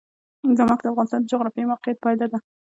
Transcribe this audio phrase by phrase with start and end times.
[0.57, 2.37] نمک د افغانستان د جغرافیایي موقیعت پایله ده.